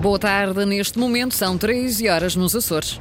Boa 0.00 0.16
tarde, 0.16 0.64
neste 0.64 0.96
momento 0.96 1.34
são 1.34 1.58
13 1.58 2.08
horas 2.08 2.36
nos 2.36 2.54
Açores. 2.54 3.00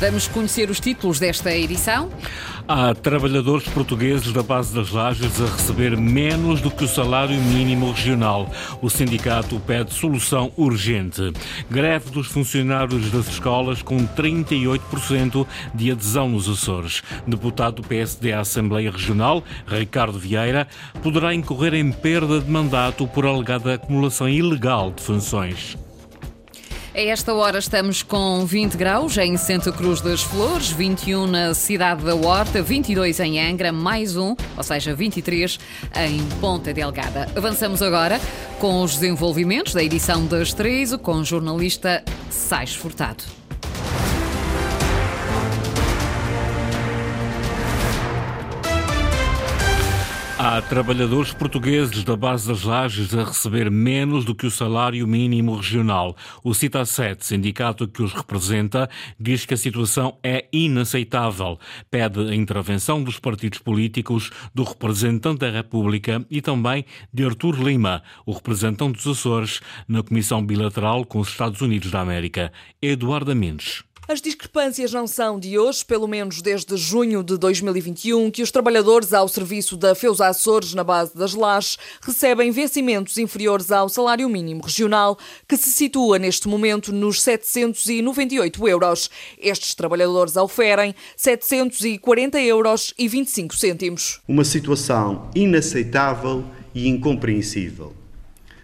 Vamos 0.00 0.26
conhecer 0.26 0.70
os 0.70 0.80
títulos 0.80 1.20
desta 1.20 1.54
edição. 1.54 2.10
Há 2.70 2.94
trabalhadores 2.94 3.66
portugueses 3.66 4.30
da 4.30 4.42
base 4.42 4.74
das 4.74 4.90
lajes 4.90 5.40
a 5.40 5.46
receber 5.46 5.96
menos 5.96 6.60
do 6.60 6.70
que 6.70 6.84
o 6.84 6.88
salário 6.88 7.40
mínimo 7.40 7.90
regional. 7.90 8.46
O 8.82 8.90
sindicato 8.90 9.58
pede 9.60 9.94
solução 9.94 10.52
urgente. 10.54 11.32
Greve 11.70 12.10
dos 12.10 12.26
funcionários 12.26 13.10
das 13.10 13.26
escolas 13.26 13.80
com 13.80 14.06
38% 14.06 15.46
de 15.74 15.90
adesão 15.90 16.28
nos 16.28 16.46
Açores. 16.46 17.02
Deputado 17.26 17.76
do 17.76 17.88
PSD 17.88 18.34
à 18.34 18.40
Assembleia 18.40 18.90
Regional, 18.90 19.42
Ricardo 19.66 20.18
Vieira, 20.18 20.68
poderá 21.02 21.32
incorrer 21.32 21.72
em 21.72 21.90
perda 21.90 22.38
de 22.38 22.50
mandato 22.50 23.06
por 23.06 23.24
alegada 23.24 23.72
acumulação 23.72 24.28
ilegal 24.28 24.90
de 24.90 25.02
funções. 25.02 25.87
A 26.98 27.00
esta 27.00 27.32
hora 27.32 27.60
estamos 27.60 28.02
com 28.02 28.44
20 28.44 28.76
graus 28.76 29.16
em 29.18 29.36
Santa 29.36 29.70
Cruz 29.70 30.00
das 30.00 30.20
Flores, 30.20 30.72
21 30.72 31.28
na 31.28 31.54
cidade 31.54 32.04
da 32.04 32.12
Horta, 32.16 32.60
22 32.60 33.20
em 33.20 33.38
Angra, 33.40 33.70
mais 33.70 34.16
um, 34.16 34.34
ou 34.56 34.64
seja, 34.64 34.96
23 34.96 35.60
em 35.94 36.20
Ponta 36.40 36.74
Delgada. 36.74 37.28
Avançamos 37.36 37.82
agora 37.82 38.20
com 38.58 38.82
os 38.82 38.94
desenvolvimentos 38.94 39.74
da 39.74 39.82
edição 39.84 40.26
das 40.26 40.52
13 40.52 40.98
com 40.98 41.18
o 41.18 41.24
jornalista 41.24 42.02
Sais 42.30 42.74
Furtado. 42.74 43.37
Há 50.40 50.62
trabalhadores 50.62 51.32
portugueses 51.32 52.04
da 52.04 52.14
base 52.14 52.46
das 52.46 52.62
lajes 52.62 53.12
a 53.12 53.24
receber 53.24 53.68
menos 53.72 54.24
do 54.24 54.36
que 54.36 54.46
o 54.46 54.50
salário 54.52 55.04
mínimo 55.04 55.56
regional. 55.56 56.16
O 56.44 56.50
CITA7, 56.50 57.22
sindicato 57.22 57.88
que 57.88 58.04
os 58.04 58.12
representa, 58.12 58.88
diz 59.18 59.44
que 59.44 59.54
a 59.54 59.56
situação 59.56 60.16
é 60.22 60.46
inaceitável. 60.52 61.58
Pede 61.90 62.20
a 62.20 62.34
intervenção 62.36 63.02
dos 63.02 63.18
partidos 63.18 63.58
políticos, 63.58 64.30
do 64.54 64.62
representante 64.62 65.40
da 65.40 65.50
República 65.50 66.24
e 66.30 66.40
também 66.40 66.84
de 67.12 67.24
Artur 67.24 67.60
Lima, 67.60 68.04
o 68.24 68.30
representante 68.30 69.02
dos 69.02 69.18
Açores, 69.18 69.60
na 69.88 70.04
Comissão 70.04 70.46
Bilateral 70.46 71.04
com 71.04 71.18
os 71.18 71.30
Estados 71.30 71.60
Unidos 71.60 71.90
da 71.90 72.00
América. 72.00 72.52
Eduardo 72.80 73.34
Mendes. 73.34 73.87
As 74.10 74.22
discrepâncias 74.22 74.90
não 74.90 75.06
são 75.06 75.38
de 75.38 75.58
hoje, 75.58 75.84
pelo 75.84 76.08
menos 76.08 76.40
desde 76.40 76.74
junho 76.78 77.22
de 77.22 77.36
2021, 77.36 78.30
que 78.30 78.42
os 78.42 78.50
trabalhadores 78.50 79.12
ao 79.12 79.28
serviço 79.28 79.76
da 79.76 79.94
Feusa 79.94 80.28
Açores, 80.28 80.72
na 80.72 80.82
base 80.82 81.14
das 81.14 81.34
lajes, 81.34 81.76
recebem 82.00 82.50
vencimentos 82.50 83.18
inferiores 83.18 83.70
ao 83.70 83.86
salário 83.90 84.26
mínimo 84.26 84.62
regional, 84.62 85.18
que 85.46 85.58
se 85.58 85.70
situa 85.70 86.18
neste 86.18 86.48
momento 86.48 86.90
nos 86.90 87.20
798 87.20 88.66
euros. 88.66 89.10
Estes 89.38 89.74
trabalhadores 89.74 90.36
oferem 90.36 90.94
740 91.14 92.40
euros 92.40 92.94
e 92.98 93.06
25 93.06 93.54
cêntimos. 93.54 94.22
Uma 94.26 94.44
situação 94.44 95.30
inaceitável 95.34 96.46
e 96.74 96.88
incompreensível. 96.88 97.92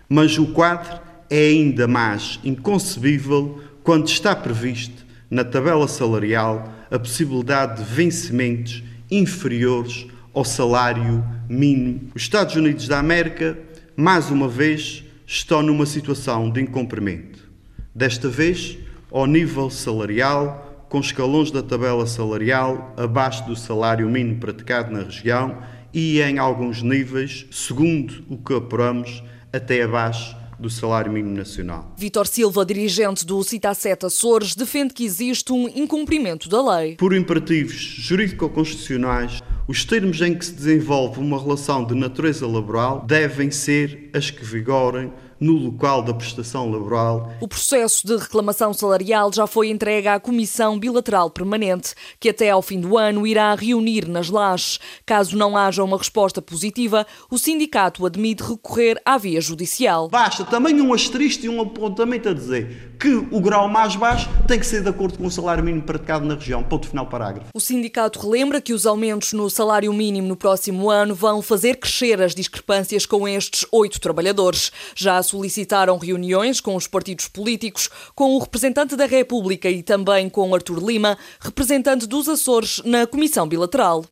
Mas 0.09 0.39
o 0.39 0.47
quadro 0.55 0.99
é 1.29 1.49
ainda 1.49 1.87
mais 1.87 2.41
inconcebível 2.43 3.61
quando 3.83 4.09
está 4.09 4.35
previsto 4.35 5.05
na 5.31 5.45
tabela 5.45 5.89
salarial 5.89 6.73
a 6.91 6.99
possibilidade 6.99 7.83
de 7.83 7.91
vencimentos 7.93 8.83
inferiores 9.11 10.07
ao 10.33 10.45
salário 10.45 11.25
mínimo. 11.49 12.11
Os 12.15 12.23
Estados 12.23 12.57
Unidos 12.57 12.89
da 12.89 12.99
América, 12.99 13.59
mais 13.97 14.31
uma 14.31 14.49
vez, 14.49 15.05
estão 15.27 15.63
numa 15.63 15.87
situação 15.87 16.51
de 16.51 16.61
incumprimento. 16.61 17.49
Desta 17.95 18.29
vez, 18.29 18.77
ao 19.11 19.27
nível 19.27 19.71
salarial, 19.71 20.87
com 20.89 21.01
escalões 21.01 21.51
da 21.51 21.63
tabela 21.63 22.07
salarial 22.07 22.93
abaixo 22.97 23.45
do 23.47 23.57
salário 23.57 24.09
mínimo 24.09 24.39
praticado 24.39 24.93
na 24.93 25.03
região 25.03 25.59
e, 25.93 26.21
em 26.21 26.39
alguns 26.39 26.83
níveis, 26.83 27.47
segundo 27.51 28.25
o 28.29 28.37
que 28.37 28.55
apuramos, 28.55 29.23
até 29.53 29.83
abaixo 29.83 30.37
do 30.65 30.71
salário 30.71 31.13
mínimo 31.13 31.37
nacional. 31.37 31.93
Vítor 31.97 32.27
Silva, 32.27 32.65
dirigente 32.65 33.27
do 33.27 33.43
Citacet 33.45 34.05
Açores, 34.05 34.55
defende 34.55 34.95
que 34.95 35.05
existe 35.05 35.53
um 35.53 35.69
incumprimento 35.69 36.49
da 36.49 36.77
lei. 36.77 36.97
Por 36.97 37.15
imperativos 37.15 37.75
jurídico-constitucionais, 37.75 39.43
os 39.69 39.85
termos 39.85 40.21
em 40.23 40.35
que 40.35 40.45
se 40.45 40.53
desenvolve 40.53 41.21
uma 41.21 41.39
relação 41.39 41.85
de 41.85 41.95
natureza 41.95 42.47
laboral 42.47 43.05
devem 43.07 43.51
ser 43.51 44.11
as 44.15 44.31
que 44.31 44.45
vigorem 44.45 45.13
no 45.41 45.53
local 45.55 46.03
da 46.03 46.15
prestação 46.15 46.71
laboral. 46.71 47.33
O 47.41 47.49
processo 47.49 48.07
de 48.07 48.17
reclamação 48.17 48.73
salarial 48.73 49.33
já 49.33 49.47
foi 49.47 49.69
entregue 49.69 50.09
à 50.09 50.21
Comissão 50.21 50.79
Bilateral 50.79 51.31
Permanente, 51.31 51.95
que 52.19 52.29
até 52.29 52.51
ao 52.51 52.63
fim 52.63 52.81
do 52.81 52.97
ano 52.97 53.27
irá 53.27 53.55
reunir 53.55 54.09
nas 54.09 54.31
lajes. 54.31 54.79
Caso 55.05 55.37
não 55.37 55.57
haja 55.57 55.83
uma 55.83 55.99
resposta 55.99 56.41
positiva, 56.41 57.07
o 57.31 57.39
sindicato 57.39 58.07
admite 58.07 58.43
recorrer 58.43 59.01
à 59.05 59.19
via 59.19 59.41
judicial. 59.41 60.09
Basta 60.09 60.45
também 60.45 60.81
um 60.81 60.93
asterisco 60.93 61.47
e 61.47 61.49
um 61.49 61.61
apontamento 61.61 62.29
a 62.29 62.35
dizer 62.35 62.94
que 62.99 63.15
o 63.31 63.41
grau 63.41 63.69
mais 63.69 63.97
baixo 63.97 64.29
tem 64.47 64.59
que 64.59 64.67
ser 64.67 64.83
de 64.83 64.89
acordo 64.89 65.19
com 65.19 65.27
o 65.27 65.31
salário 65.31 65.63
mínimo 65.63 65.83
praticado 65.83 66.25
na 66.25 66.35
região. 66.35 66.63
Ponto 66.63 66.89
final 66.89 67.07
parágrafo. 67.07 67.49
O 67.55 67.61
sindicato 67.61 68.19
relembra 68.21 68.61
que 68.61 68.73
os 68.73 68.87
aumentos 68.87 69.33
no 69.33 69.49
salário 69.51 69.93
mínimo 69.93 70.29
no 70.29 70.37
próximo 70.37 70.91
ano 70.91 71.15
vão 71.15 71.43
fazer 71.43 71.77
crescer 71.77 72.21
as 72.21 72.35
discrepâncias 72.35 73.07
com 73.07 73.27
estes 73.29 73.67
oito 73.73 74.01
trabalhadores. 74.01 74.73
Já 74.95 75.23
solicitaram 75.23 75.99
reuniões 75.99 76.61
com 76.61 76.77
os 76.77 76.87
partidos 76.87 77.29
políticos, 77.29 77.91
com 78.15 78.37
o 78.37 78.39
representante 78.39 78.97
da 78.97 79.07
República 79.07 79.69
e 79.69 79.83
também 79.83 80.29
com 80.29 80.55
Artur 80.55 80.85
Lima, 80.85 81.19
representante 81.41 82.07
dos 82.07 82.29
Açores 82.29 82.81
na 82.85 83.07
Comissão 83.07 83.47
Bilateral. 83.49 84.05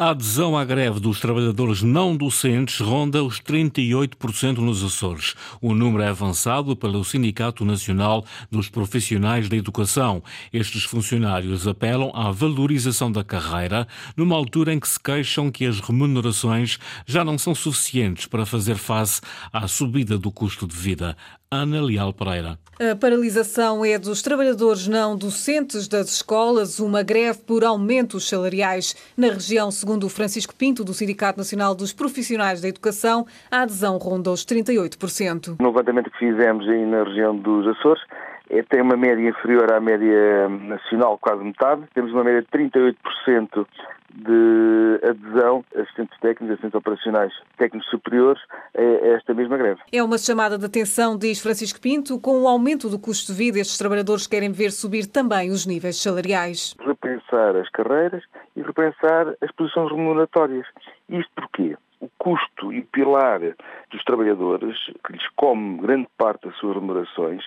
A 0.00 0.12
adesão 0.12 0.56
à 0.56 0.64
greve 0.64 0.98
dos 0.98 1.20
trabalhadores 1.20 1.82
não 1.82 2.16
docentes 2.16 2.80
ronda 2.80 3.22
os 3.22 3.38
38% 3.38 4.56
nos 4.56 4.82
Açores. 4.82 5.34
O 5.60 5.74
número 5.74 6.02
é 6.02 6.08
avançado 6.08 6.74
pelo 6.74 7.04
Sindicato 7.04 7.66
Nacional 7.66 8.24
dos 8.50 8.70
Profissionais 8.70 9.46
da 9.50 9.56
Educação. 9.56 10.22
Estes 10.54 10.84
funcionários 10.84 11.68
apelam 11.68 12.10
à 12.14 12.30
valorização 12.30 13.12
da 13.12 13.22
carreira, 13.22 13.86
numa 14.16 14.34
altura 14.34 14.72
em 14.72 14.80
que 14.80 14.88
se 14.88 14.98
queixam 14.98 15.50
que 15.50 15.66
as 15.66 15.80
remunerações 15.80 16.78
já 17.04 17.22
não 17.22 17.36
são 17.36 17.54
suficientes 17.54 18.24
para 18.24 18.46
fazer 18.46 18.76
face 18.76 19.20
à 19.52 19.68
subida 19.68 20.16
do 20.16 20.32
custo 20.32 20.66
de 20.66 20.74
vida. 20.74 21.14
Ana 21.52 21.82
Leal 21.82 22.12
Pereira. 22.12 22.56
A 22.78 22.94
paralisação 22.94 23.84
é 23.84 23.98
dos 23.98 24.22
trabalhadores 24.22 24.86
não 24.86 25.16
docentes 25.16 25.88
das 25.88 26.08
escolas, 26.08 26.78
uma 26.78 27.02
greve 27.02 27.40
por 27.40 27.64
aumentos 27.64 28.28
salariais. 28.28 28.94
Na 29.18 29.26
região, 29.26 29.68
segundo 29.72 30.08
Francisco 30.08 30.54
Pinto, 30.54 30.84
do 30.84 30.94
Sindicato 30.94 31.38
Nacional 31.38 31.74
dos 31.74 31.92
Profissionais 31.92 32.60
da 32.60 32.68
Educação, 32.68 33.26
a 33.50 33.62
adesão 33.62 33.98
ronda 33.98 34.30
os 34.30 34.46
38%. 34.46 35.56
No 35.58 35.66
levantamento 35.66 36.08
que 36.12 36.18
fizemos 36.20 36.68
aí 36.68 36.86
na 36.86 37.02
região 37.02 37.36
dos 37.36 37.66
Açores, 37.66 38.00
é, 38.48 38.62
tem 38.62 38.80
uma 38.80 38.96
média 38.96 39.28
inferior 39.28 39.72
à 39.72 39.80
média 39.80 40.48
nacional, 40.48 41.18
quase 41.18 41.42
metade. 41.42 41.82
Temos 41.92 42.12
uma 42.12 42.22
média 42.22 42.42
de 42.42 42.46
38% 42.46 43.66
de 44.14 45.00
adesão 45.08 45.64
assistentes 45.74 46.18
técnicos, 46.20 46.50
assistentes 46.50 46.74
operacionais, 46.74 47.32
técnicos 47.56 47.88
superiores 47.90 48.42
a 48.76 49.06
esta 49.08 49.34
mesma 49.34 49.56
greve. 49.56 49.80
É 49.92 50.02
uma 50.02 50.18
chamada 50.18 50.58
de 50.58 50.66
atenção, 50.66 51.16
diz 51.16 51.40
Francisco 51.40 51.80
Pinto, 51.80 52.20
com 52.20 52.42
o 52.42 52.48
aumento 52.48 52.88
do 52.88 52.98
custo 52.98 53.32
de 53.32 53.38
vida, 53.38 53.58
estes 53.58 53.78
trabalhadores 53.78 54.26
querem 54.26 54.52
ver 54.52 54.70
subir 54.72 55.06
também 55.06 55.50
os 55.50 55.66
níveis 55.66 56.00
salariais. 56.00 56.74
Repensar 56.80 57.56
as 57.56 57.68
carreiras 57.70 58.22
e 58.56 58.62
repensar 58.62 59.34
as 59.40 59.50
posições 59.52 59.90
remuneratórias. 59.90 60.66
Isto 61.08 61.30
porquê? 61.34 61.76
O 62.00 62.08
custo 62.18 62.72
e 62.72 62.82
pilar 62.82 63.40
dos 63.40 64.04
trabalhadores, 64.04 64.76
que 65.06 65.12
lhes 65.12 65.28
come 65.36 65.78
grande 65.78 66.08
parte 66.16 66.46
das 66.46 66.56
suas 66.56 66.74
remunerações, 66.74 67.44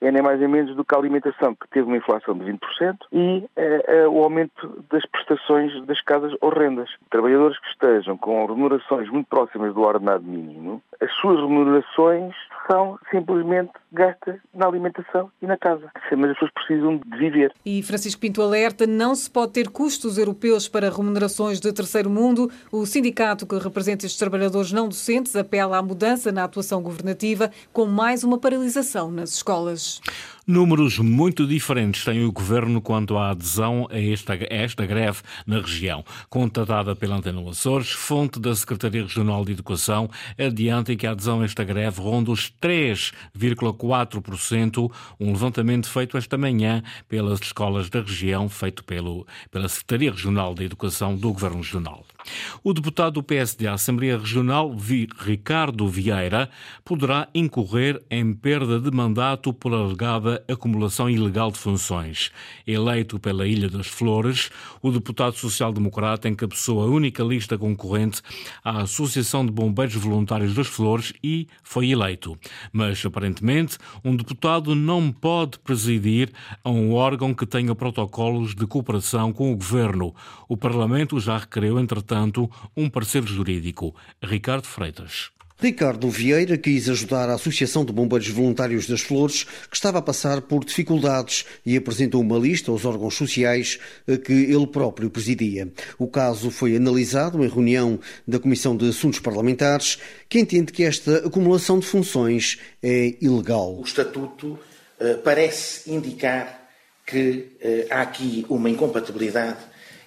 é 0.00 0.10
nem 0.10 0.22
mais 0.22 0.38
nem 0.40 0.48
menos 0.48 0.74
do 0.74 0.84
que 0.84 0.94
a 0.94 0.98
alimentação, 0.98 1.54
que 1.54 1.68
teve 1.68 1.86
uma 1.86 1.96
inflação 1.96 2.36
de 2.36 2.44
20%, 2.44 2.96
e 3.12 3.44
é, 3.56 4.00
é, 4.00 4.08
o 4.08 4.22
aumento 4.22 4.84
das 4.90 5.04
prestações 5.06 5.84
das 5.86 6.00
casas 6.02 6.32
horrendas. 6.40 6.90
Trabalhadores 7.10 7.58
que 7.58 7.68
estejam 7.68 8.16
com 8.16 8.46
remunerações 8.46 9.08
muito 9.08 9.26
próximas 9.28 9.74
do 9.74 9.82
ordenado 9.82 10.24
mínimo, 10.24 10.82
as 11.00 11.12
suas 11.14 11.40
remunerações 11.40 12.34
são 12.70 12.98
simplesmente 13.10 13.72
gastas 13.96 14.36
na 14.54 14.66
alimentação 14.66 15.30
e 15.40 15.46
na 15.46 15.56
casa. 15.56 15.90
Mas 16.16 16.30
as 16.30 16.34
pessoas 16.34 16.50
precisam 16.52 16.98
de 16.98 17.18
viver. 17.18 17.52
E 17.64 17.82
Francisco 17.82 18.20
Pinto 18.20 18.42
alerta, 18.42 18.86
não 18.86 19.14
se 19.14 19.30
pode 19.30 19.52
ter 19.52 19.68
custos 19.68 20.18
europeus 20.18 20.68
para 20.68 20.90
remunerações 20.90 21.58
de 21.58 21.72
terceiro 21.72 22.10
mundo. 22.10 22.50
O 22.70 22.84
sindicato 22.86 23.46
que 23.46 23.58
representa 23.58 24.06
estes 24.06 24.18
trabalhadores 24.18 24.70
não 24.70 24.88
docentes 24.88 25.34
apela 25.34 25.78
à 25.78 25.82
mudança 25.82 26.30
na 26.30 26.44
atuação 26.44 26.82
governativa 26.82 27.50
com 27.72 27.86
mais 27.86 28.22
uma 28.22 28.38
paralisação 28.38 29.10
nas 29.10 29.30
escolas. 29.30 30.00
Números 30.48 31.00
muito 31.00 31.44
diferentes 31.44 32.04
tem 32.04 32.24
o 32.24 32.30
governo 32.30 32.80
quanto 32.80 33.18
à 33.18 33.30
adesão 33.30 33.88
a 33.90 33.98
esta, 33.98 34.34
a 34.34 34.46
esta 34.48 34.86
greve 34.86 35.18
na 35.44 35.58
região. 35.58 36.04
Contatada 36.30 36.94
pela 36.94 37.16
Antena 37.16 37.50
Açores, 37.50 37.90
fonte 37.90 38.38
da 38.38 38.54
Secretaria 38.54 39.02
Regional 39.02 39.44
de 39.44 39.50
Educação 39.50 40.08
adianta 40.38 40.94
que 40.94 41.04
a 41.04 41.10
adesão 41.10 41.40
a 41.40 41.46
esta 41.46 41.64
greve 41.64 42.00
ronda 42.00 42.30
os 42.30 42.48
3,4%, 42.62 44.88
um 45.18 45.32
levantamento 45.32 45.88
feito 45.88 46.16
esta 46.16 46.38
manhã 46.38 46.80
pelas 47.08 47.40
escolas 47.40 47.90
da 47.90 48.00
região, 48.00 48.48
feito 48.48 48.84
pelo, 48.84 49.26
pela 49.50 49.68
Secretaria 49.68 50.12
Regional 50.12 50.54
de 50.54 50.62
Educação 50.62 51.16
do 51.16 51.32
Governo 51.32 51.56
Regional. 51.56 52.06
O 52.62 52.72
deputado 52.72 53.14
do 53.14 53.22
PSD 53.22 53.66
à 53.66 53.74
Assembleia 53.74 54.16
Regional, 54.16 54.74
Ricardo 55.18 55.88
Vieira, 55.88 56.48
poderá 56.84 57.28
incorrer 57.34 58.00
em 58.10 58.32
perda 58.32 58.80
de 58.80 58.90
mandato 58.90 59.52
por 59.52 59.74
alegada 59.74 60.35
acumulação 60.48 61.08
ilegal 61.08 61.50
de 61.50 61.58
funções. 61.58 62.30
Eleito 62.66 63.18
pela 63.18 63.46
Ilha 63.46 63.68
das 63.68 63.86
Flores, 63.86 64.50
o 64.82 64.90
deputado 64.90 65.36
social-democrata 65.36 66.28
encabeçou 66.28 66.82
a 66.82 66.86
única 66.86 67.22
lista 67.22 67.58
concorrente 67.58 68.22
à 68.64 68.82
Associação 68.82 69.44
de 69.44 69.52
Bombeiros 69.52 69.94
Voluntários 69.94 70.54
das 70.54 70.66
Flores 70.66 71.12
e 71.22 71.46
foi 71.62 71.90
eleito. 71.90 72.38
Mas, 72.72 73.04
aparentemente, 73.04 73.78
um 74.04 74.16
deputado 74.16 74.74
não 74.74 75.12
pode 75.12 75.58
presidir 75.58 76.30
a 76.64 76.70
um 76.70 76.92
órgão 76.92 77.34
que 77.34 77.46
tenha 77.46 77.74
protocolos 77.74 78.54
de 78.54 78.66
cooperação 78.66 79.32
com 79.32 79.52
o 79.52 79.56
governo. 79.56 80.14
O 80.48 80.56
Parlamento 80.56 81.20
já 81.20 81.38
requereu, 81.38 81.78
entretanto, 81.78 82.50
um 82.76 82.88
parceiro 82.88 83.26
jurídico. 83.26 83.94
Ricardo 84.22 84.66
Freitas. 84.66 85.35
Ricardo 85.58 86.10
Vieira 86.10 86.58
quis 86.58 86.86
ajudar 86.86 87.30
a 87.30 87.34
Associação 87.34 87.82
de 87.82 87.90
Bombeiros 87.90 88.28
Voluntários 88.28 88.86
das 88.86 89.00
Flores, 89.00 89.44
que 89.70 89.74
estava 89.74 89.98
a 89.98 90.02
passar 90.02 90.42
por 90.42 90.62
dificuldades, 90.62 91.46
e 91.64 91.74
apresentou 91.78 92.20
uma 92.20 92.38
lista 92.38 92.70
aos 92.70 92.84
órgãos 92.84 93.14
sociais 93.14 93.78
que 94.26 94.32
ele 94.32 94.66
próprio 94.66 95.08
presidia. 95.08 95.72
O 95.98 96.08
caso 96.08 96.50
foi 96.50 96.76
analisado 96.76 97.42
em 97.42 97.48
reunião 97.48 97.98
da 98.28 98.38
Comissão 98.38 98.76
de 98.76 98.86
Assuntos 98.86 99.18
Parlamentares, 99.18 99.98
que 100.28 100.38
entende 100.38 100.72
que 100.72 100.84
esta 100.84 101.26
acumulação 101.26 101.78
de 101.78 101.86
funções 101.86 102.58
é 102.82 103.14
ilegal. 103.22 103.78
O 103.78 103.82
Estatuto 103.82 104.58
uh, 105.00 105.18
parece 105.24 105.90
indicar 105.90 106.68
que 107.06 107.48
uh, 107.62 107.86
há 107.94 108.02
aqui 108.02 108.44
uma 108.50 108.68
incompatibilidade 108.68 109.60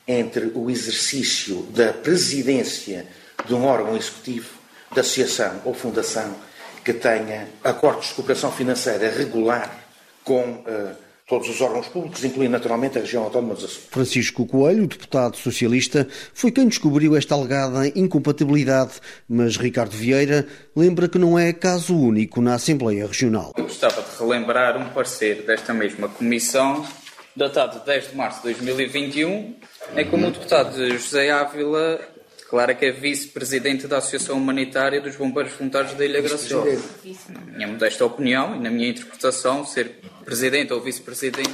entre 0.07 0.51
o 0.53 0.69
exercício 0.69 1.63
da 1.73 1.91
presidência 1.91 3.07
de 3.47 3.55
um 3.55 3.65
órgão 3.65 3.97
executivo 3.97 4.58
de 4.91 4.99
associação 4.99 5.61
ou 5.65 5.73
fundação 5.73 6.35
que 6.83 6.93
tenha 6.93 7.47
acordos 7.63 8.07
de 8.07 8.13
cooperação 8.15 8.51
financeira 8.51 9.09
regular 9.09 9.69
com 10.23 10.41
uh, 10.41 10.95
todos 11.29 11.47
os 11.47 11.61
órgãos 11.61 11.87
públicos, 11.87 12.23
incluindo 12.23 12.51
naturalmente 12.51 12.97
a 12.97 13.01
região 13.01 13.23
autónoma 13.23 13.53
dos 13.53 13.65
Açores. 13.65 13.87
Francisco 13.91 14.47
Coelho, 14.47 14.87
deputado 14.87 15.37
socialista, 15.37 16.07
foi 16.33 16.51
quem 16.51 16.67
descobriu 16.67 17.15
esta 17.15 17.35
alegada 17.35 17.87
incompatibilidade, 17.95 18.93
mas 19.27 19.55
Ricardo 19.55 19.95
Vieira 19.95 20.47
lembra 20.75 21.07
que 21.07 21.19
não 21.19 21.37
é 21.37 21.53
caso 21.53 21.95
único 21.95 22.41
na 22.41 22.55
Assembleia 22.55 23.05
Regional. 23.05 23.53
Eu 23.55 23.65
gostava 23.65 24.01
de 24.01 24.17
relembrar 24.17 24.75
um 24.75 24.89
parecer 24.89 25.43
desta 25.43 25.71
mesma 25.71 26.09
comissão, 26.09 26.83
datado 27.35 27.79
de 27.79 27.85
10 27.85 28.09
de 28.09 28.17
março 28.17 28.37
de 28.39 28.55
2021, 28.55 29.55
em 29.95 30.09
que 30.09 30.15
o 30.15 30.31
deputado 30.31 30.89
José 30.97 31.29
Ávila 31.29 31.99
Clara 32.49 32.73
que 32.73 32.83
é 32.83 32.91
vice-presidente 32.91 33.85
da 33.85 33.99
Associação 33.99 34.35
Humanitária 34.35 34.99
dos 34.99 35.15
Bombeiros 35.15 35.53
Voluntários 35.53 35.93
da 35.93 36.03
Ilha 36.03 36.19
Graciosa. 36.19 36.81
Na 37.29 37.41
minha 37.41 37.67
modesta 37.67 38.03
opinião 38.03 38.55
e 38.55 38.59
na 38.59 38.71
minha 38.71 38.89
interpretação, 38.89 39.63
ser 39.63 39.99
presidente 40.25 40.73
ou 40.73 40.81
vice-presidente 40.81 41.47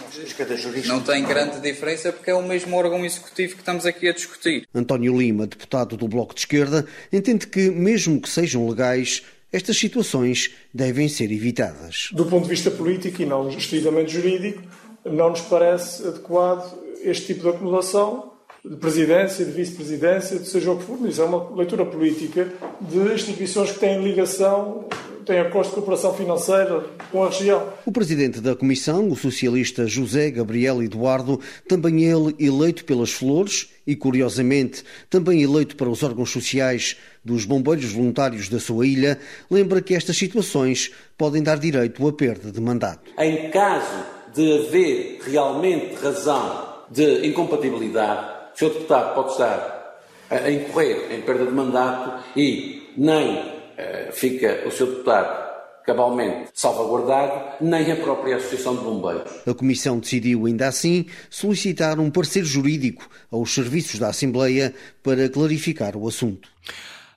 não 0.88 1.01
tem 1.01 1.25
grande 1.25 1.59
diferença 1.59 2.13
porque 2.13 2.30
é 2.30 2.33
o 2.33 2.42
mesmo 2.42 2.77
órgão 2.77 3.03
executivo 3.03 3.56
que 3.56 3.59
estamos 3.59 3.86
aqui 3.86 4.07
a 4.07 4.13
discutir. 4.13 4.65
António 4.74 5.18
Lima, 5.18 5.45
deputado 5.45 5.97
do 5.97 6.07
Bloco 6.07 6.33
de 6.33 6.39
Esquerda, 6.39 6.88
entende 7.12 7.45
que, 7.45 7.69
mesmo 7.69 8.21
que 8.21 8.30
sejam 8.30 8.65
legais, 8.69 9.21
estas 9.51 9.77
situações 9.77 10.51
devem 10.74 11.09
ser 11.09 11.30
evitadas. 11.30 12.07
Do 12.13 12.25
ponto 12.25 12.44
de 12.44 12.51
vista 12.51 12.71
político 12.71 13.21
e 13.21 13.25
não 13.25 13.50
estritamente 13.50 14.13
jurídico, 14.13 14.63
não 15.03 15.31
nos 15.31 15.42
parece 15.42 16.07
adequado 16.07 16.74
este 17.03 17.33
tipo 17.33 17.42
de 17.42 17.50
acumulação 17.50 18.35
de 18.70 18.76
presidência, 18.78 19.46
de 19.46 19.52
vice-presidência, 19.52 20.40
de 20.40 20.48
seja 20.48 20.72
o 20.72 20.78
que 20.78 20.84
for, 20.86 20.98
isso 21.08 21.22
é 21.22 21.26
uma 21.26 21.56
leitura 21.56 21.86
política 21.86 22.52
de 22.82 22.98
instituições 23.14 23.72
que 23.72 23.80
têm 23.80 24.04
ligação, 24.04 24.86
têm 25.24 25.40
acordos 25.40 25.70
de 25.70 25.76
cooperação 25.76 26.16
financeira 26.16 26.84
com 27.12 27.24
a 27.24 27.30
região. 27.30 27.68
O 27.86 27.92
presidente 27.92 28.42
da 28.42 28.56
comissão, 28.56 29.08
o 29.10 29.16
socialista 29.16 29.86
José 29.86 30.32
Gabriel 30.32 30.82
Eduardo, 30.82 31.40
também 31.68 32.06
ele 32.06 32.36
eleito 32.40 32.86
pelas 32.86 33.12
Flores 33.12 33.70
e, 33.86 33.96
curiosamente, 33.96 34.84
também 35.12 35.44
eleito 35.44 35.76
para 35.76 35.90
os 35.90 36.02
órgãos 36.02 36.32
sociais 36.32 36.98
dos 37.24 37.46
bombeiros 37.46 37.92
voluntários 37.92 38.50
da 38.50 38.60
sua 38.60 38.88
ilha, 38.88 39.20
lembra 39.50 39.80
que 39.80 39.94
estas 39.94 40.18
situações 40.18 40.92
podem 41.16 41.44
dar 41.44 41.60
direito 41.60 42.08
à 42.08 42.12
perda 42.12 42.52
de 42.52 42.60
mandato. 42.60 43.12
Em 43.20 43.52
caso 43.52 44.06
de 44.34 44.54
haver 44.60 45.20
realmente 45.24 45.96
razão 45.96 46.66
de 46.92 47.28
incompatibilidade, 47.28 48.35
Sr. 48.56 48.69
Deputado 48.69 49.16
pode 49.16 49.31
estar 49.31 50.00
a 50.30 50.50
incorrer 50.50 51.12
em 51.12 51.22
perda 51.22 51.46
de 51.46 51.52
mandato 51.52 52.24
e 52.36 52.92
nem 52.98 53.38
uh, 53.38 54.12
fica 54.12 54.63
o 54.66 54.72
Sr. 54.72 54.88
Deputado 54.88 55.46
cabalmente 55.86 56.50
salvaguardado, 56.54 57.63
nem 57.63 57.92
a 57.92 57.96
própria 57.96 58.38
Associação 58.38 58.75
de 58.75 58.84
Bombeiros. 58.84 59.31
A 59.48 59.54
Comissão 59.54 60.00
decidiu, 60.00 60.48
ainda 60.48 60.68
assim, 60.68 61.06
solicitar 61.30 62.00
um 62.00 62.10
parecer 62.10 62.44
jurídico 62.44 63.07
aos 63.31 63.54
serviços 63.54 64.00
da 64.00 64.07
Assembleia 64.07 64.74
para 65.04 65.30
clarificar 65.30 65.96
o 65.96 66.07
assunto. 66.07 66.50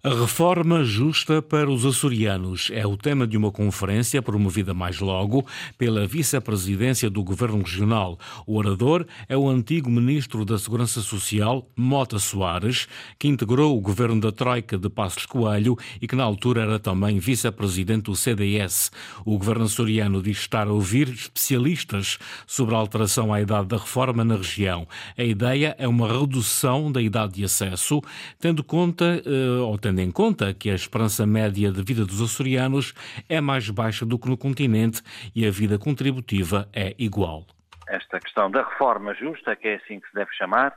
A 0.08 0.14
reforma 0.14 0.82
justa 0.84 1.42
para 1.42 1.70
os 1.70 1.84
açorianos 1.84 2.70
é 2.72 2.86
o 2.86 2.96
tema 2.96 3.26
de 3.26 3.36
uma 3.36 3.52
conferência 3.52 4.22
promovida 4.22 4.72
mais 4.72 5.00
logo 5.00 5.44
pela 5.76 6.06
vice-presidência 6.06 7.10
do 7.10 7.22
Governo 7.22 7.58
Regional. 7.58 8.18
O 8.46 8.56
orador 8.56 9.04
é 9.28 9.36
o 9.36 9.46
antigo 9.46 9.90
ministro 9.90 10.46
da 10.46 10.56
Segurança 10.56 11.02
Social, 11.02 11.70
Mota 11.76 12.18
Soares, 12.18 12.88
que 13.18 13.28
integrou 13.28 13.76
o 13.76 13.82
governo 13.82 14.18
da 14.18 14.32
Troika 14.32 14.78
de 14.78 14.88
Passos 14.88 15.26
Coelho 15.26 15.76
e 16.00 16.08
que 16.08 16.16
na 16.16 16.24
altura 16.24 16.62
era 16.62 16.78
também 16.78 17.18
vice-presidente 17.18 18.04
do 18.04 18.16
CDS. 18.16 18.90
O 19.26 19.36
governo 19.36 19.66
açoriano 19.66 20.22
diz 20.22 20.38
estar 20.38 20.68
a 20.68 20.72
ouvir 20.72 21.10
especialistas 21.10 22.18
sobre 22.46 22.74
a 22.74 22.78
alteração 22.78 23.30
à 23.30 23.42
idade 23.42 23.68
da 23.68 23.76
reforma 23.76 24.24
na 24.24 24.36
região. 24.36 24.88
A 25.18 25.22
ideia 25.22 25.76
é 25.78 25.86
uma 25.86 26.08
redução 26.08 26.90
da 26.90 27.02
idade 27.02 27.34
de 27.34 27.44
acesso, 27.44 28.00
tendo 28.40 28.64
conta, 28.64 29.22
uh, 29.26 29.66
ou 29.66 29.76
tendo 29.76 29.97
em 30.00 30.10
conta 30.10 30.54
que 30.54 30.70
a 30.70 30.74
esperança 30.74 31.26
média 31.26 31.70
de 31.70 31.82
vida 31.82 32.04
dos 32.04 32.22
açorianos 32.22 32.94
é 33.28 33.40
mais 33.40 33.68
baixa 33.70 34.06
do 34.06 34.18
que 34.18 34.28
no 34.28 34.36
continente 34.36 35.02
e 35.34 35.46
a 35.46 35.50
vida 35.50 35.78
contributiva 35.78 36.68
é 36.72 36.94
igual. 36.98 37.44
Esta 37.88 38.20
questão 38.20 38.50
da 38.50 38.62
reforma 38.62 39.14
justa, 39.14 39.56
que 39.56 39.68
é 39.68 39.74
assim 39.76 40.00
que 40.00 40.08
se 40.08 40.14
deve 40.14 40.30
chamar, 40.34 40.76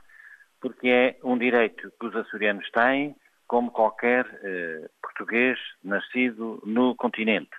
porque 0.60 0.88
é 0.88 1.16
um 1.22 1.36
direito 1.36 1.92
que 1.98 2.06
os 2.06 2.16
açorianos 2.16 2.68
têm, 2.70 3.14
como 3.46 3.70
qualquer 3.70 4.26
eh, 4.42 4.88
português 5.02 5.58
nascido 5.84 6.62
no 6.64 6.94
continente. 6.96 7.50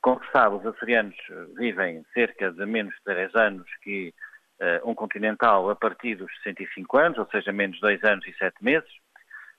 Como 0.00 0.22
se 0.24 0.30
sabe, 0.30 0.56
os 0.56 0.66
açorianos 0.66 1.16
vivem 1.56 2.04
cerca 2.14 2.52
de 2.52 2.64
menos 2.66 2.94
de 3.06 3.14
10 3.14 3.34
anos 3.34 3.66
que 3.82 4.14
eh, 4.60 4.80
um 4.84 4.94
continental 4.94 5.68
a 5.70 5.74
partir 5.74 6.14
dos 6.14 6.30
65 6.42 6.96
anos, 6.98 7.18
ou 7.18 7.26
seja, 7.30 7.52
menos 7.52 7.80
2 7.80 8.04
anos 8.04 8.24
e 8.26 8.32
7 8.34 8.62
meses 8.62 9.03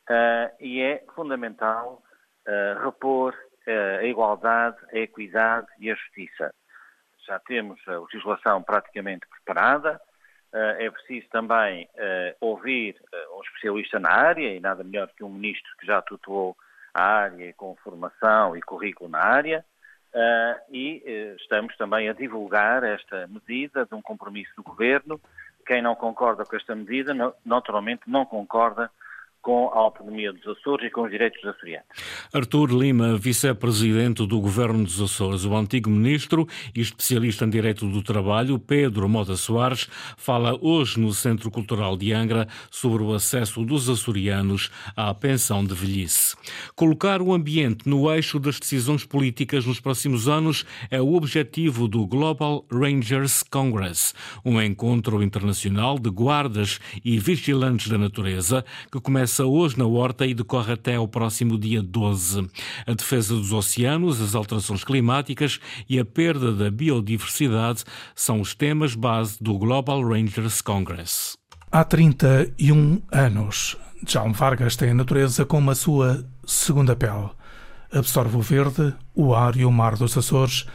uh, 0.10 0.56
e 0.60 0.82
é 0.82 1.04
fundamental 1.16 2.02
uh, 2.48 2.84
repor 2.84 3.34
uh, 3.34 4.00
a 4.00 4.04
igualdade, 4.04 4.78
a 4.92 4.98
equidade 4.98 5.68
e 5.80 5.92
a 5.92 5.96
justiça. 5.96 6.54
Já 7.26 7.40
temos 7.40 7.80
a 7.88 8.00
legislação 8.00 8.62
praticamente 8.62 9.26
preparada, 9.28 10.00
é 10.54 10.90
preciso 10.90 11.28
também 11.32 11.90
ouvir 12.40 12.96
um 13.36 13.42
especialista 13.42 14.00
na 14.00 14.12
área, 14.12 14.56
e 14.56 14.60
nada 14.60 14.84
melhor 14.86 15.10
que 15.10 15.24
um 15.24 15.30
ministro 15.30 15.70
que 15.80 15.88
já 15.88 16.02
tutelou 16.04 16.56
a 16.94 17.04
área 17.04 17.52
com 17.56 17.76
formação 17.78 18.56
e 18.56 18.62
currículo 18.62 19.10
na 19.10 19.20
área, 19.20 19.66
e 20.70 21.04
estamos 21.42 21.76
também 21.78 22.08
a 22.08 22.14
divulgar 22.14 22.84
esta 22.84 23.28
medida 23.28 23.86
de 23.86 23.96
um 23.96 24.04
compromisso 24.04 24.56
do 24.56 24.64
Governo. 24.64 25.20
Quem 25.66 25.82
não 25.82 25.96
concorda 25.96 26.46
com 26.46 26.56
esta 26.56 26.76
medida, 26.76 27.14
naturalmente 27.44 28.04
não 28.06 28.24
concorda 28.24 28.90
com 29.46 29.70
a 29.72 29.78
autonomia 29.78 30.34
dos 30.34 30.58
Açores 30.58 30.88
e 30.88 30.90
com 30.90 31.04
os 31.04 31.12
direitos 31.12 31.40
dos 31.40 31.52
açorianos. 31.52 31.86
Artur 32.34 32.72
Lima, 32.72 33.16
vice-presidente 33.16 34.26
do 34.26 34.40
Governo 34.40 34.84
dos 34.84 35.00
Açores, 35.00 35.46
o 35.46 35.56
antigo 35.56 35.88
ministro 35.88 36.48
e 36.74 36.82
especialista 36.82 37.46
em 37.46 37.52
Direito 37.52 37.88
do 37.88 38.02
Trabalho, 38.02 38.58
Pedro 38.58 39.08
Mota 39.08 39.36
Soares, 39.36 39.88
fala 40.18 40.58
hoje 40.60 41.00
no 41.00 41.14
Centro 41.14 41.52
Cultural 41.52 41.96
de 41.96 42.12
Angra 42.12 42.48
sobre 42.72 43.04
o 43.04 43.14
acesso 43.14 43.64
dos 43.64 43.88
açorianos 43.88 44.72
à 44.98 45.14
pensão 45.14 45.64
de 45.64 45.76
velhice. 45.76 46.36
Colocar 46.76 47.22
o 47.22 47.32
ambiente 47.32 47.88
no 47.88 48.12
eixo 48.12 48.40
das 48.40 48.60
decisões 48.60 49.06
políticas 49.06 49.64
nos 49.64 49.80
próximos 49.80 50.28
anos 50.28 50.66
é 50.90 51.00
o 51.00 51.14
objetivo 51.14 51.88
do 51.88 52.08
Global 52.08 52.66
Rangers 52.72 53.44
Congress, 53.44 54.12
um 54.44 54.60
encontro 54.60 55.22
internacional 55.22 56.00
de 56.00 56.10
guardas 56.10 56.80
e 57.04 57.20
vigilantes 57.20 57.90
da 57.90 58.00
natureza 58.00 58.66
que 58.92 59.00
começa 59.00 59.35
começa 59.36 59.46
hoje 59.46 59.78
na 59.78 59.86
Horta 59.86 60.26
e 60.26 60.34
decorre 60.34 60.74
até 60.74 60.96
ao 60.96 61.08
próximo 61.08 61.58
dia 61.58 61.82
12. 61.82 62.48
A 62.88 62.94
defesa 62.94 63.36
dos 63.36 63.52
oceanos, 63.52 64.22
as 64.22 64.34
alterações 64.34 64.84
climáticas 64.84 65.60
e 65.90 66.00
a 66.00 66.06
perda 66.06 66.54
da 66.54 66.72
biodiversidade 66.72 67.84
são 68.16 68.40
os 68.40 68.56
temas 68.56 68.96
base 68.96 69.38
do 69.42 69.58
Global 69.58 70.02
Rangers 70.02 70.62
Congress. 70.62 71.38
Há 71.70 71.84
31 71.84 73.02
anos, 73.12 73.76
Jaume 74.08 74.34
Vargas 74.34 74.78
tem 74.78 74.92
a 74.92 74.94
natureza 74.94 75.46
como 75.46 75.72
a 75.72 75.76
sua 75.76 76.26
segunda 76.46 76.96
pele. 76.96 77.30
Absorve 77.92 78.38
o 78.38 78.42
verde, 78.42 78.94
o 79.14 79.34
ar 79.34 79.58
e 79.58 79.66
o 79.66 79.72
mar 79.72 79.98
dos 79.98 80.18
Açores, 80.18 80.66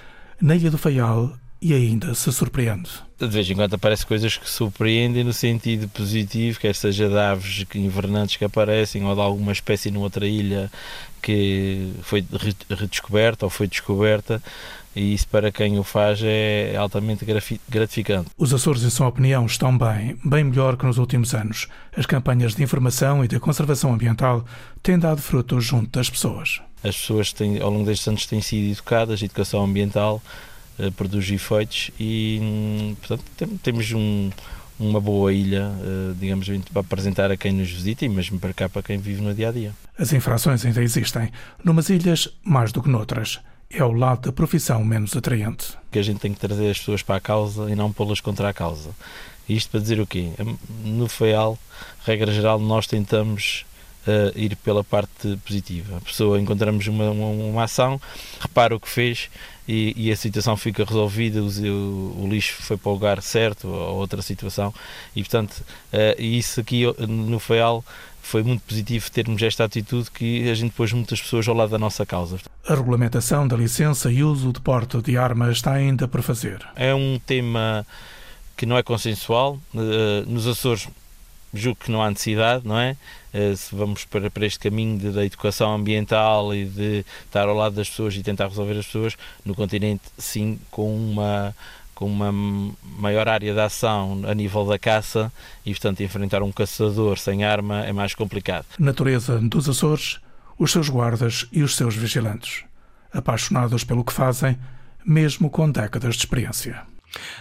na 0.40 0.54
Ilha 0.54 0.70
do 0.70 0.76
Faial 0.76 1.32
e 1.60 1.74
ainda 1.74 2.14
se 2.14 2.32
surpreende. 2.32 2.90
De 3.18 3.26
vez 3.26 3.50
em 3.50 3.54
quando 3.54 3.74
aparecem 3.74 4.06
coisas 4.06 4.36
que 4.36 4.48
surpreendem 4.48 5.22
no 5.22 5.32
sentido 5.32 5.88
positivo, 5.88 6.58
quer 6.58 6.74
seja 6.74 7.08
de 7.08 7.18
aves 7.18 7.66
invernantes 7.74 8.36
que 8.36 8.44
aparecem 8.44 9.04
ou 9.04 9.14
de 9.14 9.20
alguma 9.20 9.52
espécie 9.52 9.90
noutra 9.90 10.26
ilha 10.26 10.70
que 11.20 11.92
foi 12.02 12.24
redescoberta 12.70 13.44
ou 13.44 13.50
foi 13.50 13.66
descoberta 13.66 14.42
e 14.94 15.14
isso 15.14 15.28
para 15.28 15.52
quem 15.52 15.78
o 15.78 15.84
faz 15.84 16.20
é 16.22 16.74
altamente 16.76 17.24
gratificante. 17.68 18.30
Os 18.36 18.52
Açores, 18.52 18.82
em 18.82 18.90
sua 18.90 19.06
opinião, 19.06 19.46
estão 19.46 19.76
bem, 19.76 20.18
bem 20.24 20.42
melhor 20.42 20.76
que 20.76 20.84
nos 20.84 20.98
últimos 20.98 21.32
anos. 21.32 21.68
As 21.96 22.06
campanhas 22.06 22.54
de 22.54 22.62
informação 22.62 23.24
e 23.24 23.28
de 23.28 23.38
conservação 23.38 23.92
ambiental 23.92 24.44
têm 24.82 24.98
dado 24.98 25.22
frutos 25.22 25.64
junto 25.64 25.90
das 25.90 26.10
pessoas. 26.10 26.60
As 26.82 26.96
pessoas 26.96 27.32
têm, 27.32 27.60
ao 27.60 27.70
longo 27.70 27.84
destes 27.84 28.08
anos 28.08 28.26
têm 28.26 28.40
sido 28.40 28.72
educadas, 28.72 29.22
educação 29.22 29.62
ambiental 29.62 30.20
uh, 30.86 30.92
produz 30.92 31.30
efeitos 31.30 31.90
e, 31.98 32.38
hum, 32.42 32.96
portanto, 33.00 33.60
temos 33.62 33.92
um, 33.92 34.30
uma 34.78 35.00
boa 35.00 35.32
ilha, 35.32 35.68
uh, 35.68 36.14
digamos, 36.14 36.48
para 36.72 36.80
apresentar 36.80 37.30
a 37.30 37.36
quem 37.36 37.52
nos 37.52 37.70
visita 37.70 38.04
e 38.04 38.08
mesmo 38.08 38.38
para 38.38 38.52
cá, 38.52 38.68
para 38.68 38.82
quem 38.82 38.98
vive 38.98 39.20
no 39.20 39.34
dia 39.34 39.50
a 39.50 39.52
dia. 39.52 39.72
As 39.98 40.12
infrações 40.12 40.64
ainda 40.64 40.82
existem, 40.82 41.30
numas 41.62 41.90
ilhas 41.90 42.28
mais 42.42 42.72
do 42.72 42.82
que 42.82 42.88
noutras. 42.88 43.40
É 43.72 43.84
o 43.84 43.92
lado 43.92 44.22
da 44.22 44.32
profissão 44.32 44.82
menos 44.82 45.16
atraente. 45.16 45.78
Que 45.92 46.00
a 46.00 46.02
gente 46.02 46.18
tem 46.18 46.32
que 46.32 46.40
trazer 46.40 46.70
as 46.70 46.78
pessoas 46.78 47.02
para 47.02 47.16
a 47.16 47.20
causa 47.20 47.70
e 47.70 47.76
não 47.76 47.92
pô-las 47.92 48.20
contra 48.20 48.48
a 48.48 48.52
causa. 48.52 48.90
Isto 49.48 49.70
para 49.70 49.80
dizer 49.80 50.00
o 50.00 50.06
quê? 50.06 50.30
No 50.84 51.06
FEAL, 51.06 51.58
regra 52.04 52.32
geral, 52.32 52.58
nós 52.58 52.86
tentamos 52.86 53.64
uh, 54.06 54.36
ir 54.36 54.56
pela 54.56 54.82
parte 54.82 55.36
positiva. 55.44 55.98
A 55.98 56.00
pessoa 56.00 56.40
encontramos 56.40 56.86
uma, 56.86 57.10
uma, 57.10 57.26
uma 57.26 57.64
ação, 57.64 58.00
repara 58.40 58.74
o 58.74 58.80
que 58.80 58.88
fez 58.88 59.28
e, 59.70 60.08
e, 60.08 60.10
a 60.10 60.16
situação 60.16 60.56
fica 60.56 60.84
resolvida, 60.84 61.40
o, 61.40 62.24
o, 62.24 62.28
lixo 62.28 62.60
foi 62.60 62.76
para 62.76 62.90
o 62.90 62.92
lugar 62.92 63.22
certo 63.22 63.68
ou 63.68 63.98
outra 63.98 64.20
situação 64.20 64.74
e 65.14 65.22
portanto 65.22 65.62
uh, 65.92 66.20
isso 66.20 66.60
aqui 66.60 66.82
no 67.06 67.38
FEAL 67.38 67.84
foi 68.20 68.42
muito 68.42 68.62
positivo 68.62 69.08
termos 69.12 69.40
esta 69.40 69.64
atitude 69.64 70.10
que 70.10 70.50
a 70.50 70.54
gente 70.54 70.72
pôs 70.72 70.92
muitas 70.92 71.20
pessoas 71.20 71.46
ao 71.46 71.54
lado 71.54 71.70
da 71.70 71.78
nossa 71.78 72.04
causa. 72.04 72.38
A 72.66 72.74
regulamentação 72.74 73.46
da 73.46 73.56
licença 73.56 74.10
e 74.10 74.24
uso 74.24 74.52
de 74.52 74.60
porte 74.60 75.00
de 75.00 75.16
armas 75.16 75.56
está 75.56 75.72
ainda 75.72 76.08
para 76.08 76.20
fazer. 76.20 76.66
É 76.74 76.92
um 76.92 77.20
tema 77.24 77.86
que 78.56 78.66
não 78.66 78.76
é 78.76 78.82
consensual. 78.82 79.58
Eh, 79.74 80.24
nos 80.26 80.46
Açores 80.46 80.88
julgo 81.52 81.80
que 81.80 81.90
não 81.90 82.02
há 82.02 82.10
necessidade, 82.10 82.66
não 82.66 82.78
é? 82.78 82.96
Uh, 83.32 83.56
se 83.56 83.74
vamos 83.74 84.04
para, 84.04 84.30
para 84.30 84.46
este 84.46 84.58
caminho 84.58 84.98
de, 84.98 85.10
da 85.10 85.24
educação 85.24 85.74
ambiental 85.74 86.54
e 86.54 86.64
de 86.64 87.04
estar 87.24 87.48
ao 87.48 87.54
lado 87.54 87.74
das 87.74 87.88
pessoas 87.88 88.14
e 88.14 88.22
tentar 88.22 88.48
resolver 88.48 88.78
as 88.78 88.86
pessoas, 88.86 89.16
no 89.44 89.54
continente, 89.54 90.02
sim, 90.18 90.58
com 90.70 90.94
uma 90.94 91.54
com 92.00 92.06
uma 92.06 92.32
maior 92.98 93.28
área 93.28 93.52
de 93.52 93.60
ação 93.60 94.22
a 94.26 94.34
nível 94.34 94.64
da 94.64 94.78
caça 94.78 95.30
e, 95.66 95.70
portanto, 95.72 96.02
enfrentar 96.02 96.42
um 96.42 96.50
caçador 96.50 97.18
sem 97.18 97.44
arma 97.44 97.84
é 97.84 97.92
mais 97.92 98.14
complicado. 98.14 98.64
Natureza 98.78 99.38
dos 99.38 99.68
Açores, 99.68 100.18
os 100.58 100.72
seus 100.72 100.88
guardas 100.88 101.46
e 101.52 101.62
os 101.62 101.76
seus 101.76 101.94
vigilantes, 101.94 102.64
apaixonados 103.12 103.84
pelo 103.84 104.02
que 104.02 104.14
fazem, 104.14 104.58
mesmo 105.04 105.50
com 105.50 105.70
décadas 105.70 106.14
de 106.14 106.22
experiência. 106.22 106.82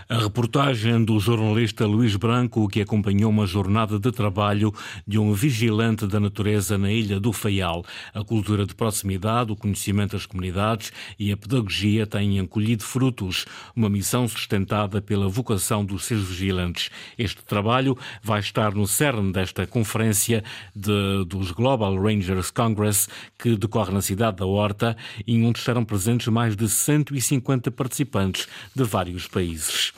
A 0.08 0.18
reportagem 0.18 1.04
do 1.06 1.20
jornalista 1.20 1.86
Luís 1.86 2.16
Branco, 2.16 2.68
que 2.68 2.82
acompanhou 2.82 3.30
uma 3.30 3.46
jornada 3.46 4.00
de 4.00 4.12
trabalho 4.12 4.74
de 5.08 5.20
um 5.20 5.34
vigilante 5.34 6.08
da 6.08 6.20
natureza 6.20 6.78
na 6.78 6.92
Ilha 6.92 7.20
do 7.20 7.32
Faial. 7.32 7.86
A 8.14 8.24
cultura 8.24 8.66
de 8.66 8.74
proximidade, 8.74 9.52
o 9.52 9.56
conhecimento 9.56 10.14
das 10.14 10.26
comunidades 10.26 10.92
e 11.20 11.32
a 11.32 11.38
pedagogia 11.38 12.08
têm 12.08 12.40
encolhido 12.40 12.84
frutos, 12.84 13.46
uma 13.76 13.90
missão 13.90 14.28
sustentada 14.28 15.00
pela 15.00 15.30
vocação 15.30 15.86
dos 15.86 16.06
seus 16.06 16.24
vigilantes. 16.24 16.90
Este 17.18 17.44
trabalho 17.44 17.96
vai 18.24 18.40
estar 18.40 18.74
no 18.74 18.88
cerne 18.88 19.32
desta 19.32 19.68
conferência 19.68 20.44
de, 20.76 21.24
dos 21.26 21.52
Global 21.52 21.96
Rangers 21.96 22.50
Congress, 22.50 23.08
que 23.38 23.56
decorre 23.56 23.94
na 23.94 24.02
cidade 24.02 24.38
da 24.38 24.46
Horta 24.46 24.98
e 25.28 25.40
onde 25.44 25.60
estarão 25.60 25.86
presentes 25.86 26.28
mais 26.30 26.56
de 26.56 26.68
150 26.68 27.70
participantes 27.70 28.48
de 28.76 28.84
vários 28.84 29.28
países 29.28 29.59
países. 29.60 29.94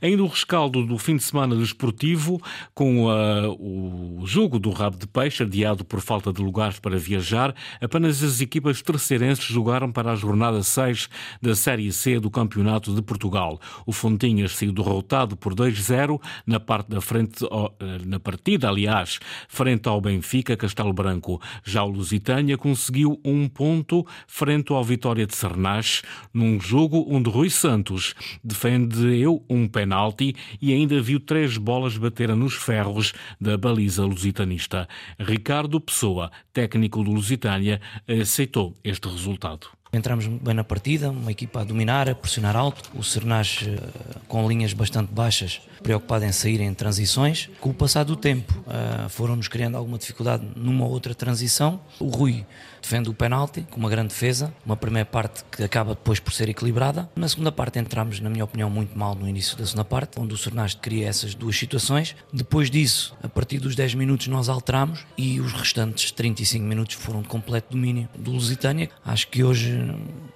Ainda 0.00 0.22
o 0.22 0.26
rescaldo 0.26 0.84
do 0.84 0.98
fim 0.98 1.16
de 1.16 1.22
semana 1.22 1.56
desportivo, 1.56 2.40
com 2.74 3.06
uh, 3.06 4.20
o 4.20 4.26
jogo 4.26 4.58
do 4.58 4.70
rabo 4.70 4.96
de 4.96 5.06
peixe 5.06 5.42
adiado 5.42 5.84
por 5.84 6.00
falta 6.00 6.32
de 6.32 6.42
lugares 6.42 6.78
para 6.78 6.96
viajar, 6.98 7.54
apenas 7.80 8.22
as 8.22 8.40
equipas 8.40 8.82
terceirenses 8.82 9.44
jogaram 9.44 9.90
para 9.92 10.12
a 10.12 10.16
jornada 10.16 10.62
6 10.62 11.08
da 11.40 11.54
Série 11.54 11.92
C 11.92 12.18
do 12.18 12.30
Campeonato 12.30 12.94
de 12.94 13.02
Portugal. 13.02 13.60
O 13.86 13.92
Fontinhas 13.92 14.52
saiu 14.52 14.72
derrotado 14.72 15.36
por 15.36 15.54
2-0 15.54 16.20
na 16.46 16.60
parte 16.60 16.90
da 16.90 17.00
frente, 17.00 17.44
eh, 17.44 17.98
na 18.04 18.18
partida, 18.18 18.68
aliás, 18.68 19.20
frente 19.48 19.88
ao 19.88 20.00
Benfica 20.00 20.56
Castelo 20.56 20.92
Branco. 20.92 21.40
Já 21.64 21.82
o 21.84 21.88
Lusitânia 21.88 22.58
conseguiu 22.58 23.20
um 23.24 23.48
ponto 23.48 24.06
frente 24.26 24.72
ao 24.72 24.82
Vitória 24.84 25.26
de 25.26 25.34
Sernache, 25.34 26.02
num 26.32 26.60
jogo 26.60 27.06
onde 27.08 27.30
Rui 27.30 27.50
Santos 27.50 28.14
defendeu 28.42 29.44
um 29.48 29.53
penalti 29.68 30.34
e 30.60 30.72
ainda 30.72 31.00
viu 31.00 31.20
três 31.20 31.56
bolas 31.56 31.96
bater 31.96 32.34
nos 32.34 32.54
ferros 32.54 33.12
da 33.40 33.56
baliza 33.56 34.04
lusitanista. 34.04 34.88
Ricardo 35.18 35.80
Pessoa, 35.80 36.30
técnico 36.52 37.02
do 37.04 37.12
Lusitânia, 37.12 37.80
aceitou 38.08 38.74
este 38.82 39.08
resultado. 39.08 39.68
Entramos 39.94 40.26
bem 40.26 40.54
na 40.54 40.64
partida, 40.64 41.08
uma 41.08 41.30
equipa 41.30 41.60
a 41.60 41.64
dominar, 41.64 42.10
a 42.10 42.16
pressionar 42.16 42.56
alto, 42.56 42.90
o 42.96 43.02
Sernache 43.04 43.70
eh, 43.70 44.18
com 44.26 44.48
linhas 44.48 44.72
bastante 44.72 45.12
baixas, 45.12 45.60
preocupado 45.84 46.24
em 46.24 46.32
sair 46.32 46.60
em 46.60 46.74
transições. 46.74 47.48
Com 47.60 47.70
o 47.70 47.74
passar 47.74 48.02
do 48.02 48.16
tempo, 48.16 48.52
uh, 48.66 49.08
foram-nos 49.08 49.46
criando 49.46 49.76
alguma 49.76 49.96
dificuldade 49.96 50.44
numa 50.56 50.84
outra 50.84 51.14
transição. 51.14 51.80
O 52.00 52.08
Rui 52.08 52.44
defende 52.82 53.08
o 53.08 53.14
penalti 53.14 53.64
com 53.70 53.78
uma 53.78 53.88
grande 53.88 54.08
defesa, 54.08 54.52
uma 54.66 54.76
primeira 54.76 55.06
parte 55.06 55.44
que 55.50 55.62
acaba 55.62 55.90
depois 55.90 56.18
por 56.18 56.32
ser 56.32 56.48
equilibrada. 56.48 57.08
Na 57.14 57.28
segunda 57.28 57.52
parte 57.52 57.78
entramos, 57.78 58.18
na 58.18 58.28
minha 58.28 58.44
opinião, 58.44 58.68
muito 58.68 58.98
mal 58.98 59.14
no 59.14 59.28
início 59.28 59.56
da 59.56 59.64
segunda 59.64 59.84
parte, 59.84 60.18
onde 60.18 60.34
o 60.34 60.36
Sernache 60.36 60.76
cria 60.76 61.06
essas 61.06 61.34
duas 61.34 61.56
situações. 61.56 62.16
Depois 62.32 62.70
disso, 62.70 63.16
a 63.22 63.28
partir 63.28 63.58
dos 63.58 63.76
10 63.76 63.94
minutos 63.94 64.26
nós 64.26 64.48
alteramos 64.48 65.06
e 65.16 65.40
os 65.40 65.52
restantes 65.52 66.10
35 66.10 66.64
minutos 66.64 66.96
foram 66.96 67.22
de 67.22 67.28
completo 67.28 67.70
domínio 67.70 68.08
do 68.18 68.32
Lusitânia. 68.32 68.90
Acho 69.04 69.28
que 69.28 69.44
hoje 69.44 69.83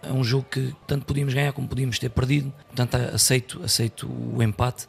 é 0.02 0.12
um 0.12 0.22
jogo 0.22 0.46
que 0.50 0.74
tanto 0.86 1.06
podíamos 1.06 1.34
ganhar 1.34 1.52
como 1.52 1.68
podíamos 1.68 1.98
ter 1.98 2.08
perdido. 2.10 2.52
Portanto, 2.66 2.94
aceito, 3.14 3.62
aceito 3.62 4.08
o 4.08 4.42
empate. 4.42 4.86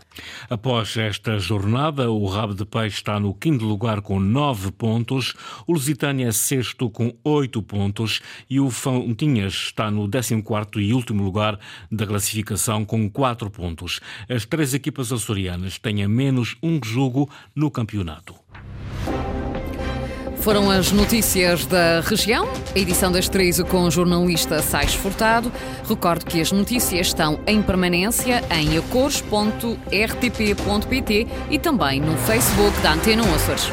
Após 0.49 0.95
esta 0.97 1.37
jornada, 1.39 2.11
o 2.11 2.25
Rabo 2.27 2.53
de 2.53 2.65
Peixe 2.65 2.97
está 2.97 3.19
no 3.19 3.33
quinto 3.33 3.65
lugar 3.65 4.01
com 4.01 4.19
nove 4.19 4.71
pontos, 4.71 5.33
o 5.65 5.73
Lusitânia 5.73 6.27
é 6.27 6.31
sexto 6.31 6.89
com 6.89 7.13
oito 7.23 7.61
pontos 7.61 8.21
e 8.49 8.59
o 8.59 8.69
Fontinhas 8.69 9.53
está 9.53 9.89
no 9.89 10.07
décimo 10.07 10.43
quarto 10.43 10.79
e 10.79 10.93
último 10.93 11.23
lugar 11.23 11.59
da 11.91 12.05
classificação 12.05 12.85
com 12.85 13.09
quatro 13.09 13.49
pontos. 13.49 13.99
As 14.29 14.45
três 14.45 14.73
equipas 14.73 15.11
açorianas 15.11 15.77
têm 15.77 16.03
a 16.03 16.09
menos 16.09 16.55
um 16.61 16.79
jogo 16.83 17.29
no 17.55 17.71
campeonato. 17.71 18.35
Foram 20.39 20.71
as 20.71 20.91
notícias 20.91 21.65
da 21.65 22.01
região, 22.01 22.47
a 22.73 22.79
edição 22.79 23.11
das 23.11 23.27
três 23.27 23.61
com 23.63 23.83
o 23.83 23.91
jornalista 23.91 24.61
Sais 24.61 24.93
Furtado. 24.93 25.51
Recordo 25.87 26.25
que 26.25 26.39
as 26.39 26.51
notícias 26.51 27.07
estão 27.07 27.39
em 27.45 27.61
permanência 27.61 28.41
em 28.49 28.77
acores.rtp.pt 28.77 31.27
e 31.49 31.59
também 31.59 31.99
no 31.99 32.15
Facebook 32.17 32.79
da 32.81 32.93
Antena 32.93 33.23
Açores. 33.35 33.69